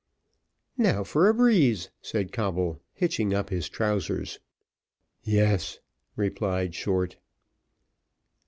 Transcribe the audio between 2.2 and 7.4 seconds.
Coble, hitching up his trousers. "Yes," replied Short.